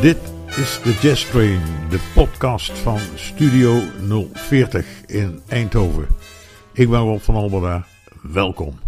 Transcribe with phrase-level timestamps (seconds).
[0.00, 1.60] Dit is de Jazz Train,
[1.90, 3.80] de podcast van Studio
[4.32, 6.06] 040 in Eindhoven.
[6.72, 7.86] Ik ben Rob van Alberda,
[8.22, 8.78] welkom.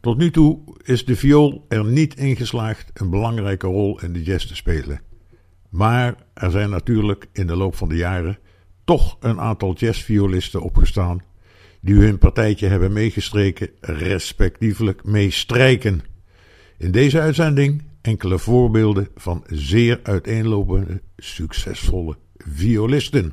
[0.00, 4.22] Tot nu toe is de viool er niet in geslaagd een belangrijke rol in de
[4.22, 5.00] jazz te spelen.
[5.68, 8.38] Maar er zijn natuurlijk in de loop van de jaren
[8.84, 11.22] toch een aantal jazzviolisten opgestaan
[11.80, 16.02] die hun partijtje hebben meegestreken, respectievelijk meestrijken.
[16.78, 23.32] In deze uitzending enkele voorbeelden van zeer uiteenlopende, succesvolle violisten.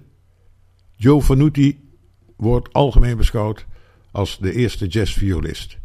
[0.96, 1.90] Joe Vanuti
[2.38, 3.66] wordt algemeen beschouwd
[4.12, 5.78] als de eerste jazzviolist.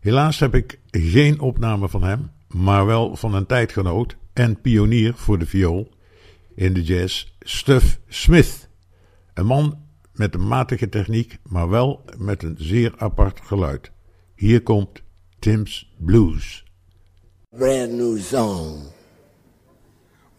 [0.00, 5.38] Helaas heb ik geen opname van hem, maar wel van een tijdgenoot en pionier voor
[5.38, 5.90] de viool
[6.54, 8.68] in de jazz, Stuff Smith.
[9.34, 9.78] Een man
[10.12, 13.92] met een matige techniek, maar wel met een zeer apart geluid.
[14.34, 15.02] Hier komt
[15.38, 16.64] Tim's Blues.
[17.54, 18.90] Brand new song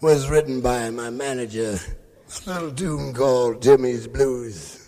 [0.02, 1.80] was written by my manager,
[2.48, 4.83] a little tune called Jimmy's Blues.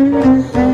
[0.00, 0.69] Música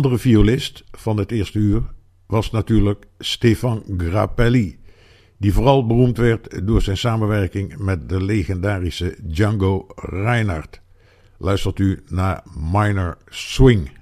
[0.00, 1.82] andere violist van het eerste uur
[2.26, 4.78] was natuurlijk Stefan Grappelli,
[5.36, 10.80] die vooral beroemd werd door zijn samenwerking met de legendarische Django Reinhardt.
[11.38, 12.42] Luistert u naar
[12.72, 13.99] Minor Swing.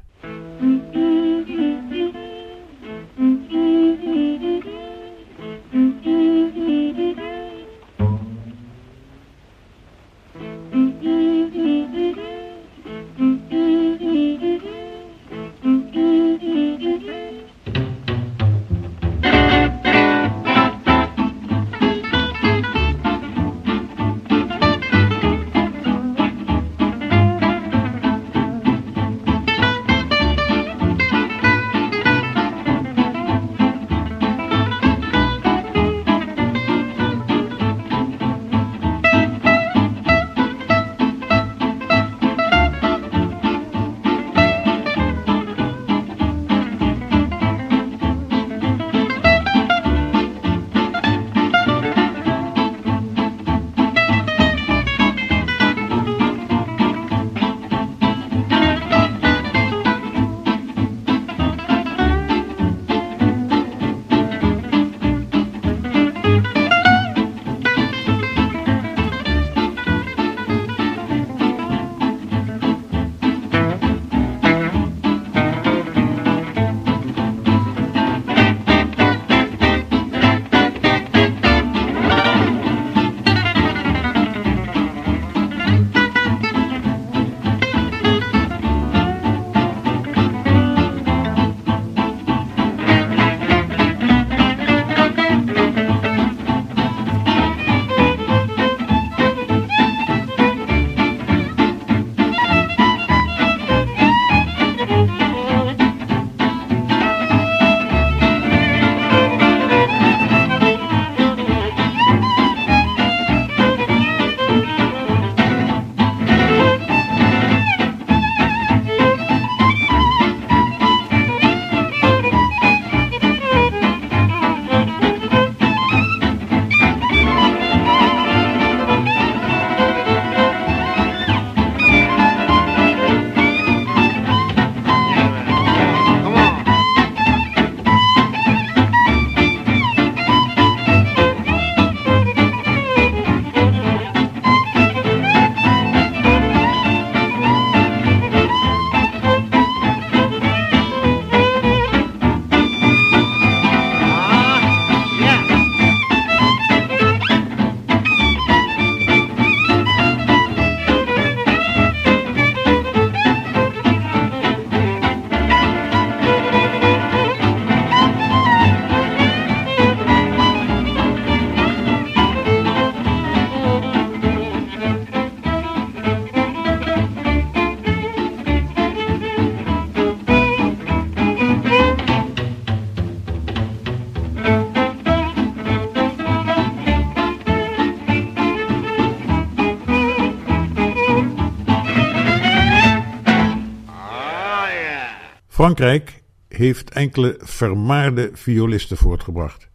[195.58, 199.69] Frankrijk heeft enkele vermaarde violisten voortgebracht.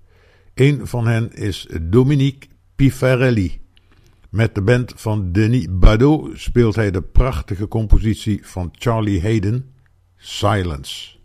[0.53, 3.61] Een van hen is Dominique Pifarelli.
[4.29, 9.73] Met de band van Denis Badaud speelt hij de prachtige compositie van Charlie Hayden,
[10.17, 11.17] Silence.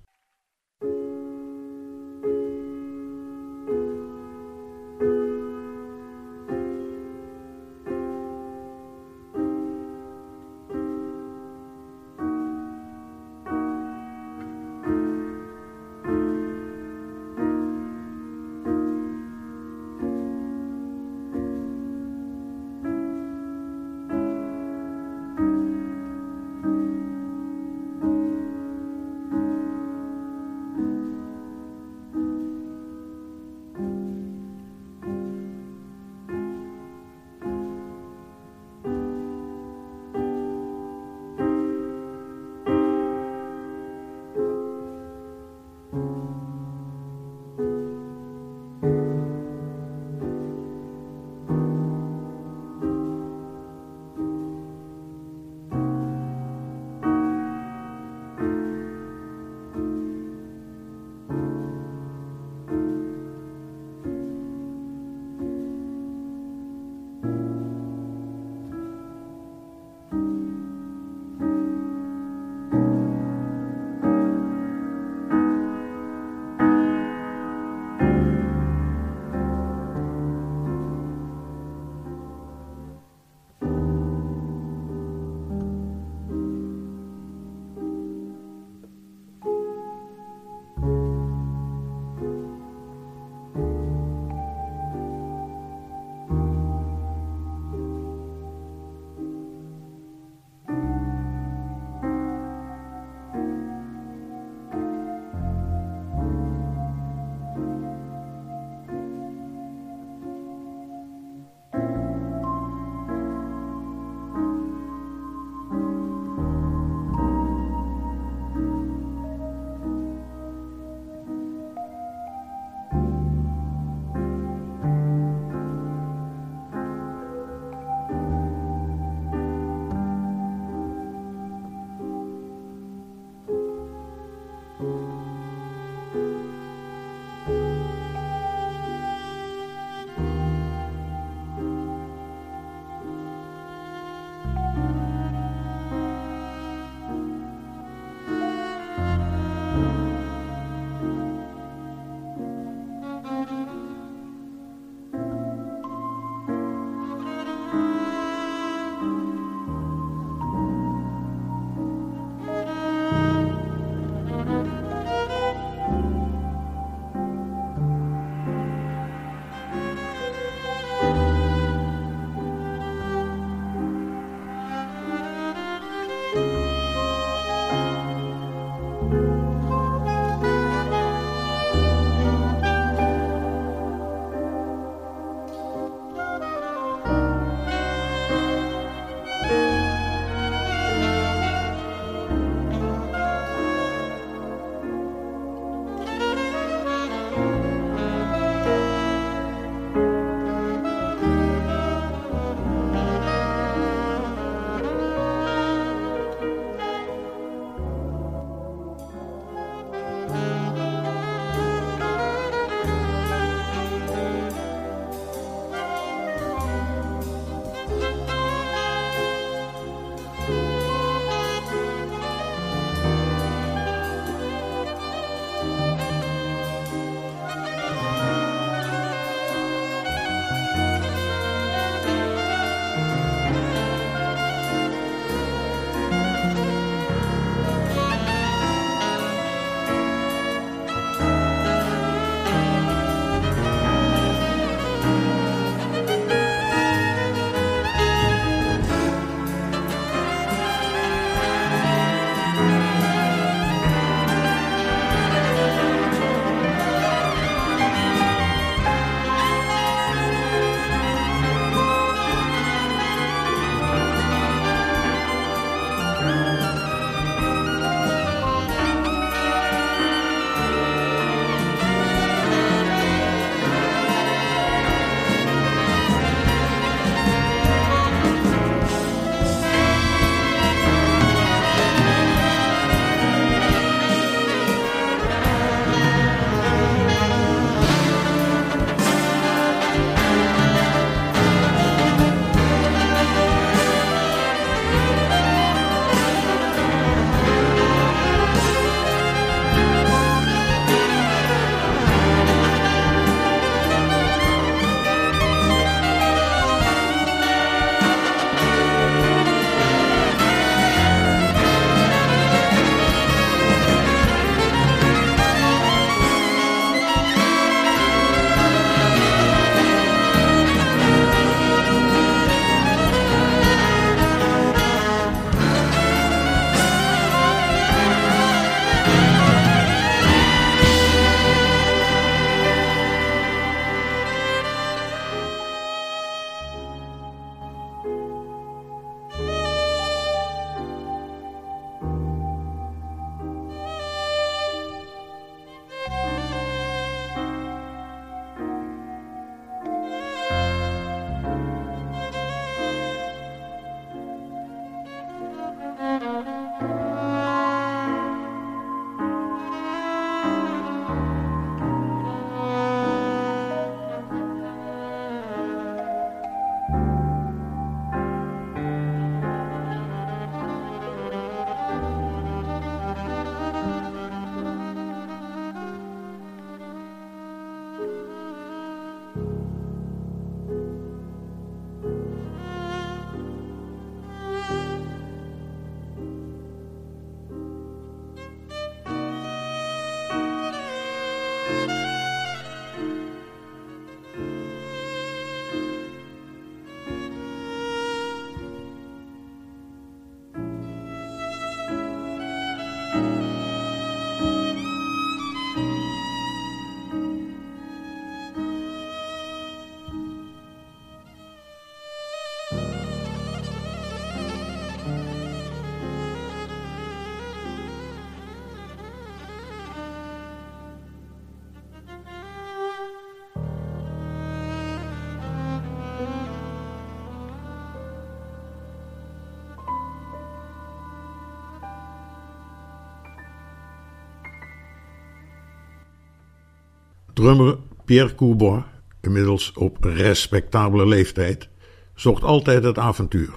[437.39, 438.83] Drummer Pierre Courbois,
[439.21, 441.69] inmiddels op respectabele leeftijd,
[442.15, 443.51] zocht altijd het avontuur.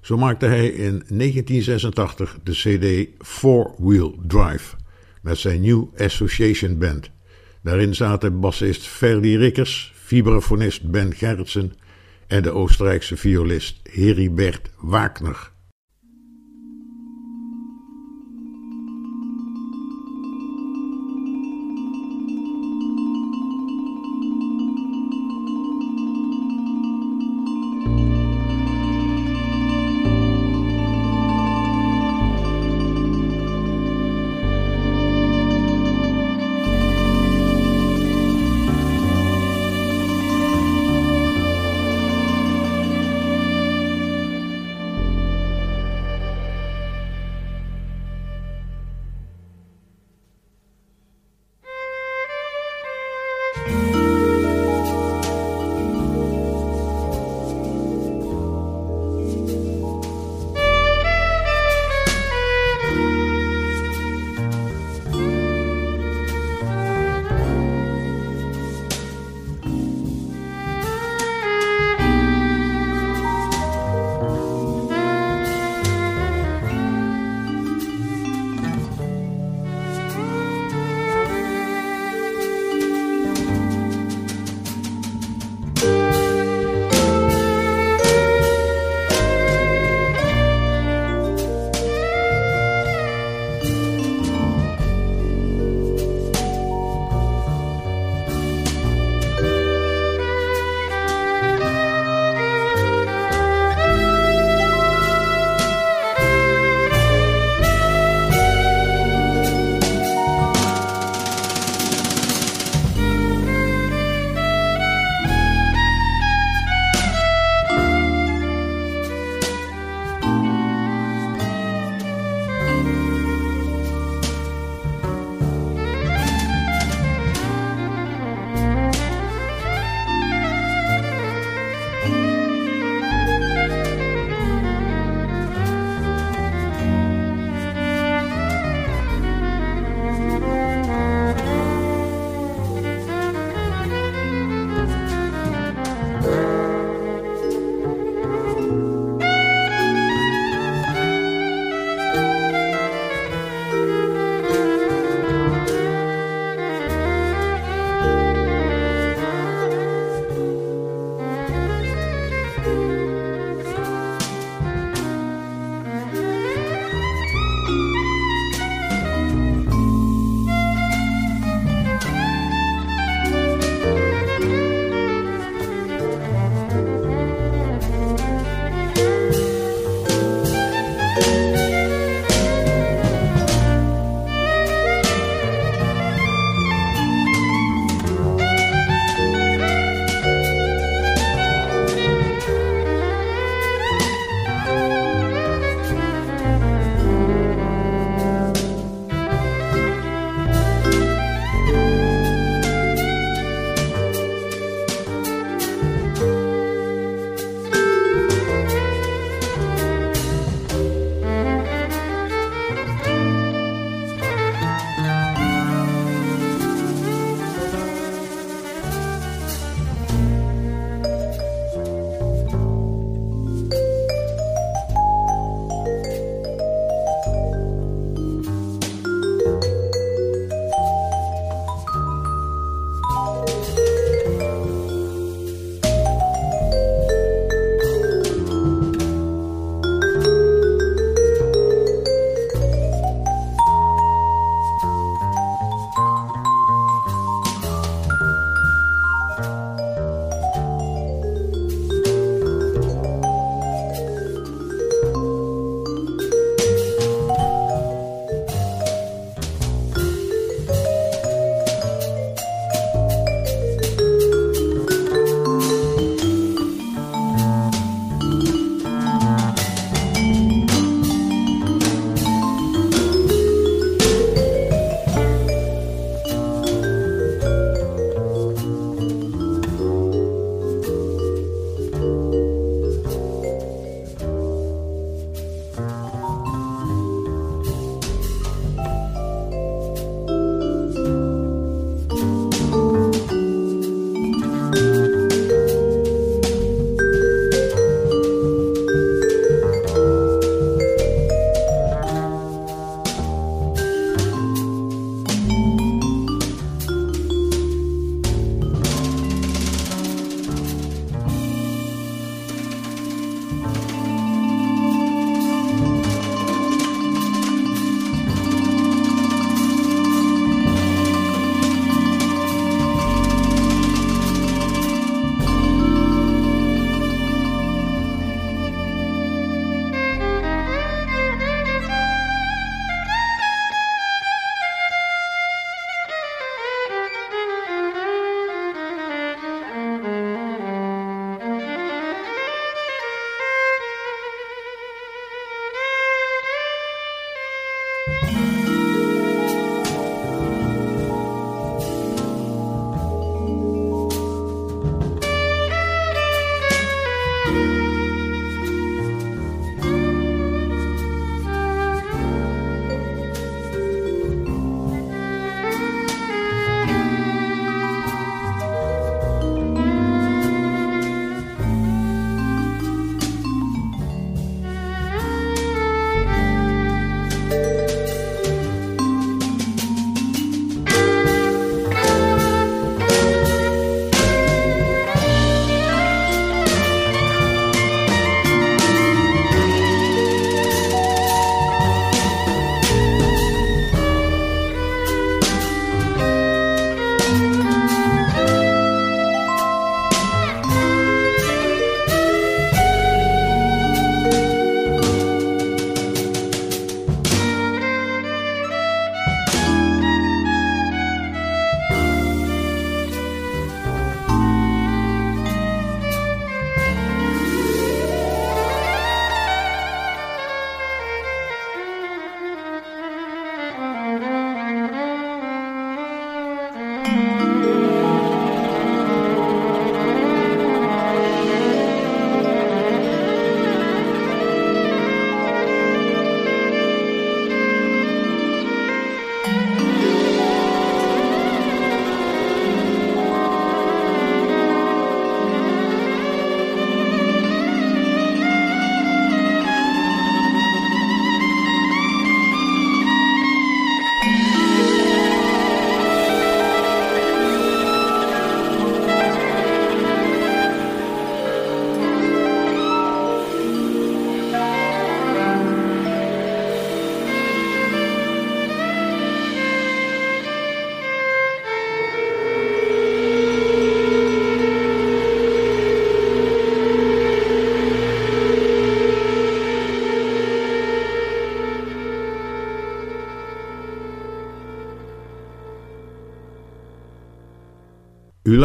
[0.00, 4.76] Zo maakte hij in 1986 de CD Four Wheel Drive
[5.22, 7.10] met zijn New Association Band.
[7.62, 11.72] Daarin zaten bassist Ferdi Rikkers, vibrafonist Ben Gerritsen
[12.26, 15.50] en de Oostenrijkse violist Heribert Wagner.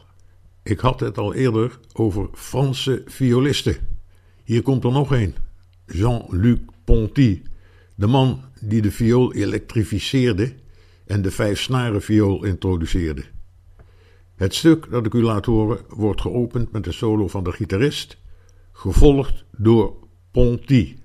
[0.64, 3.76] Ik had het al eerder over Franse violisten.
[4.44, 5.36] Hier komt er nog een.
[5.86, 7.42] Jean-Luc Ponty,
[7.96, 10.54] de man die de viool elektrificeerde
[11.06, 13.34] en de vijf snaren viool introduceerde.
[14.36, 18.18] Het stuk dat ik u laat horen wordt geopend met de solo van de gitarist,
[18.72, 19.94] gevolgd door
[20.32, 20.96] Ponty.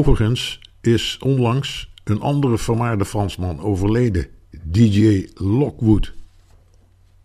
[0.00, 4.26] Overigens is onlangs een andere vermaarde Fransman overleden,
[4.62, 6.12] DJ Lockwood.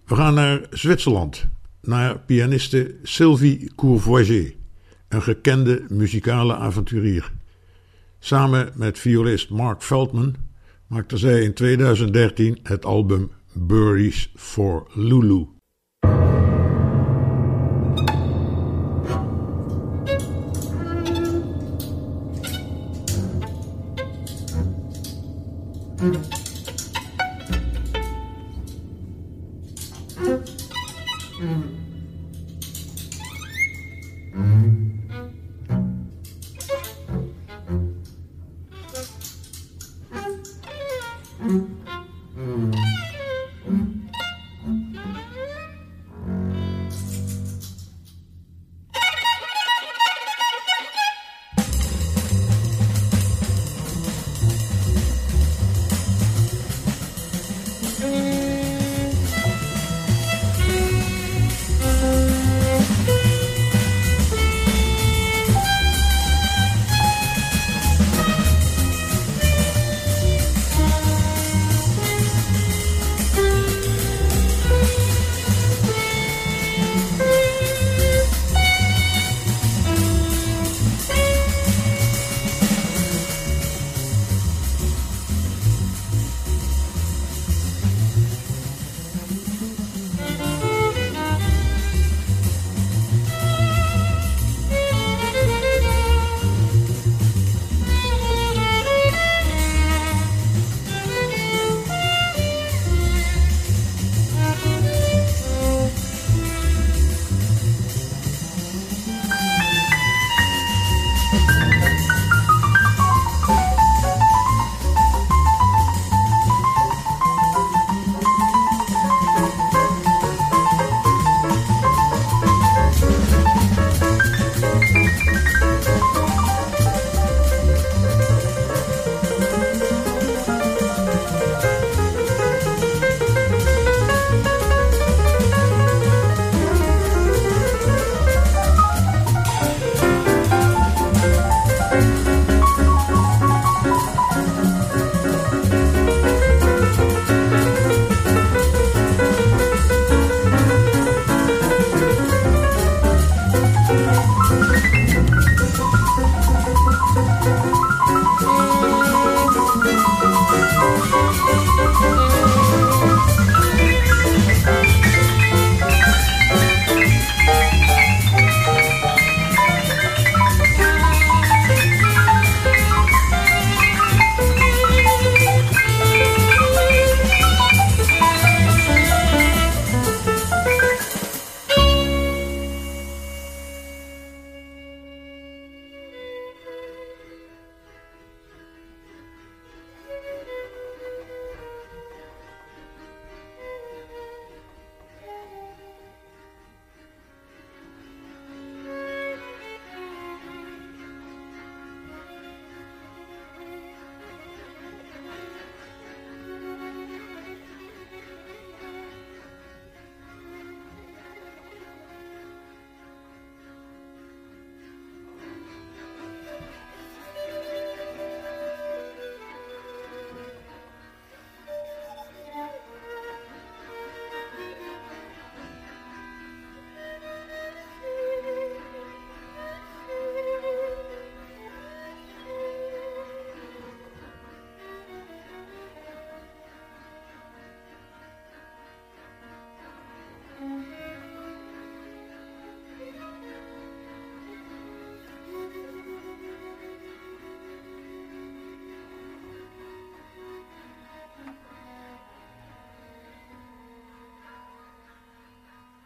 [0.05, 1.47] We gaan naar Zwitserland,
[1.81, 4.55] naar pianiste Sylvie Courvoisier,
[5.07, 7.31] een gekende muzikale avonturier.
[8.19, 10.35] Samen met violist Mark Feldman
[10.87, 15.54] maakte zij in 2013 het album Birdies for Lulu.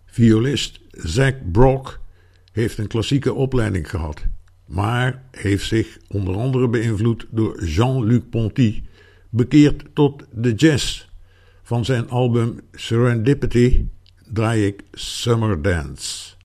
[0.10, 2.00] Violist Zack Brock
[2.52, 4.26] heeft een klassieke opleiding gehad,
[4.66, 8.84] maar heeft zich onder andere beïnvloed door Jean-Luc Ponty
[9.30, 11.08] bekeerd tot de jazz.
[11.64, 13.86] Van zijn album Serendipity
[14.34, 16.38] draai ik Summer Dance.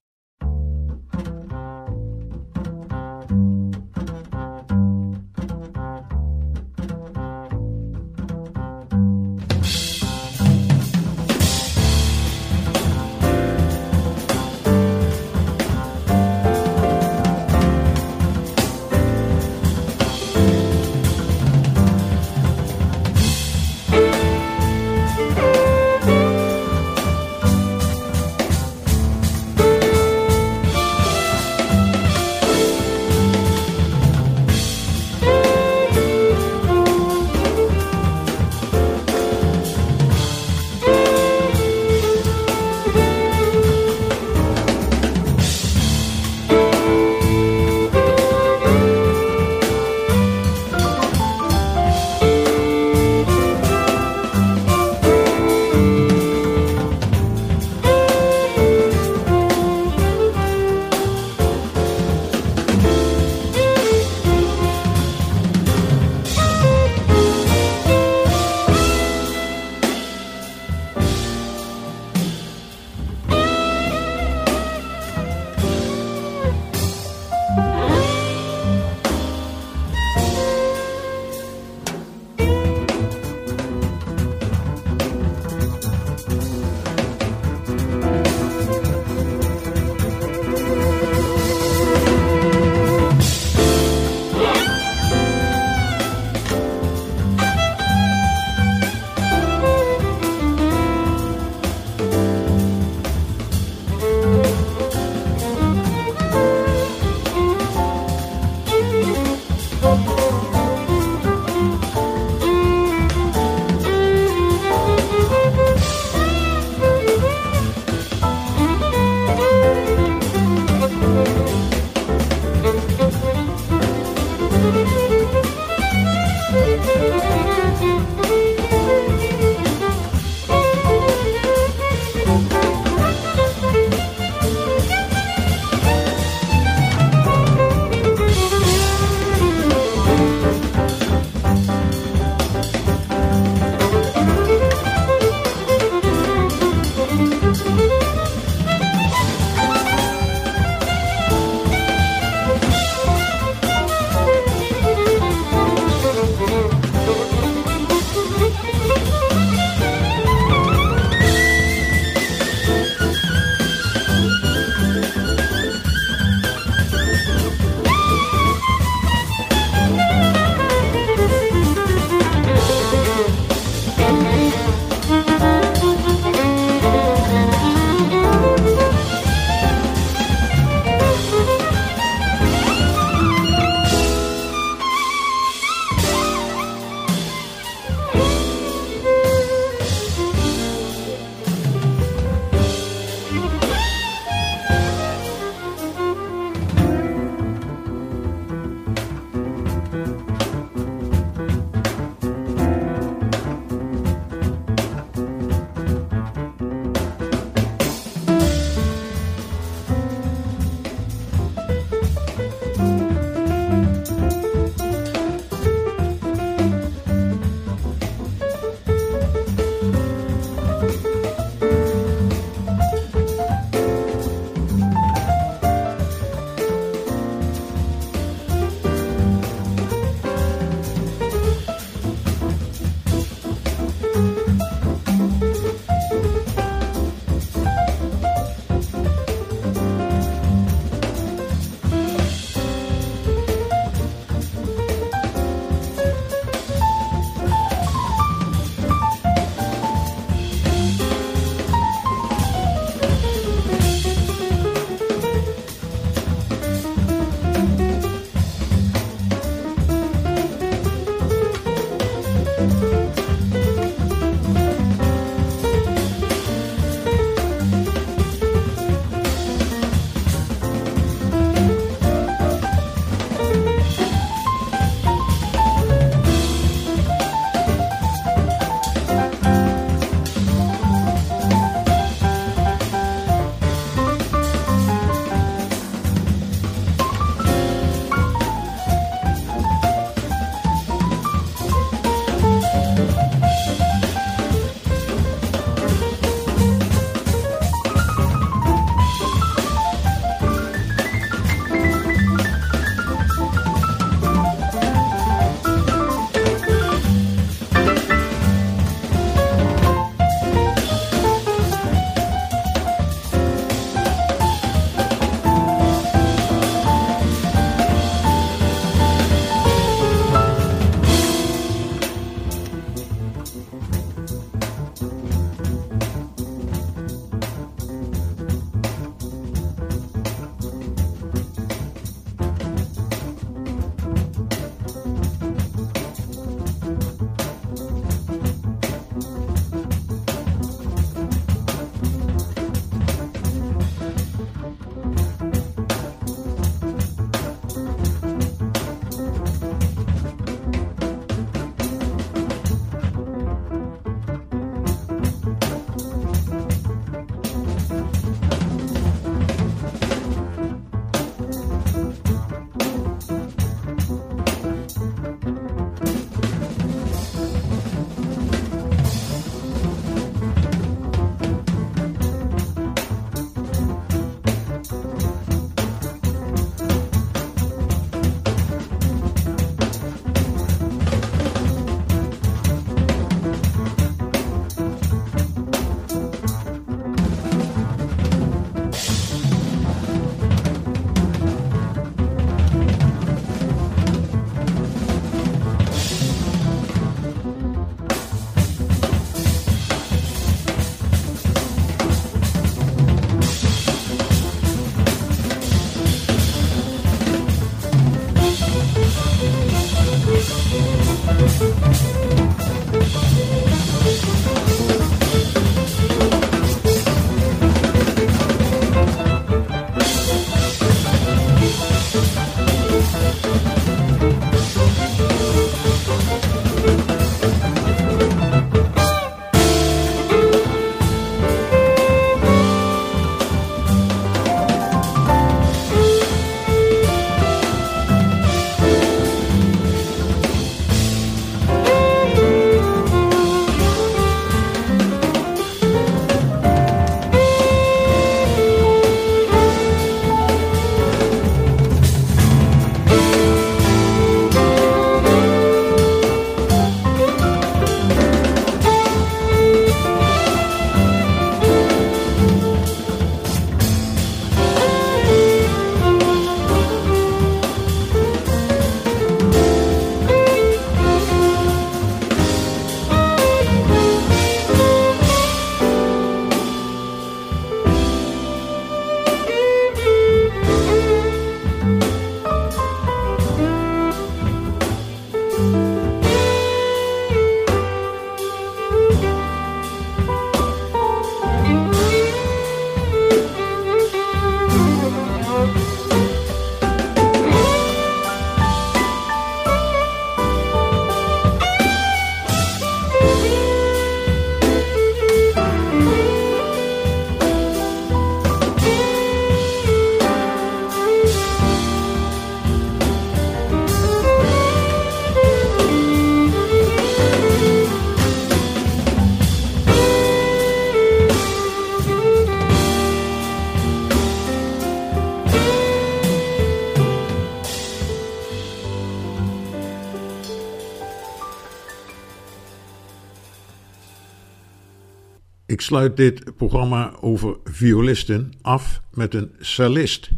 [535.85, 540.29] Sluit dit programma over violisten af met een cellist,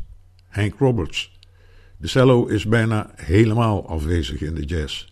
[0.47, 1.39] Hank Roberts.
[1.97, 5.07] De cello is bijna helemaal afwezig in de jazz.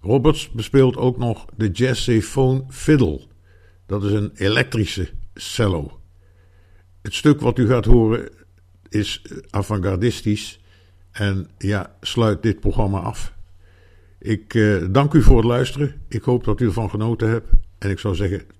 [0.00, 3.20] Roberts bespeelt ook nog de Jazzophone Fiddle.
[3.86, 6.00] Dat is een elektrische cello.
[7.02, 8.28] Het stuk wat u gaat horen
[8.88, 10.60] is avant-gardistisch
[11.10, 13.32] en ja, sluit dit programma af.
[14.18, 16.00] Ik eh, dank u voor het luisteren.
[16.08, 17.48] Ik hoop dat u ervan genoten hebt.
[17.78, 18.56] En ik zou zeggen,